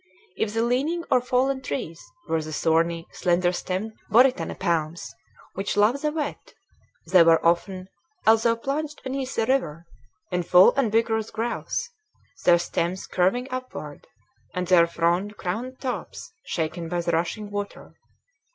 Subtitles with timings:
[0.35, 5.13] If the leaning or fallen trees were the thorny, slender stemmed boritana palms,
[5.53, 6.55] which love the wet,
[7.11, 7.87] they were often,
[8.25, 9.85] although plunged beneath the river,
[10.31, 11.89] in full and vigorous growth,
[12.45, 14.07] their stems curving upward,
[14.55, 17.93] and their frond crowned tops shaken by the rushing water.